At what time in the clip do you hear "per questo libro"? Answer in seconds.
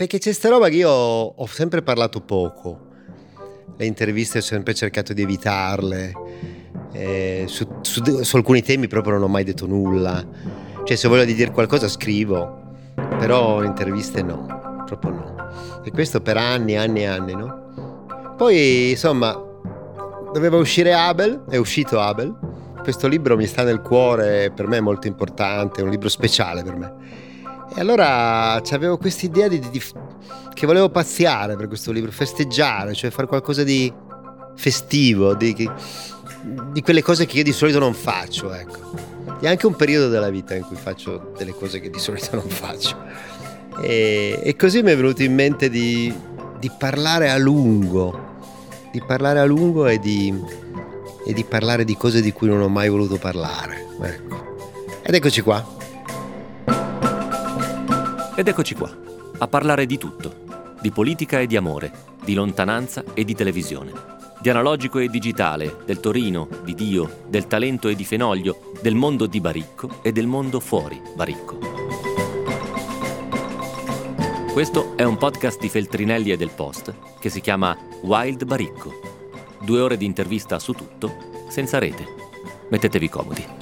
31.56-32.10